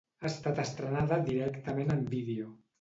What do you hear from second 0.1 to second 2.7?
Ha estat estrenada directament en vídeo.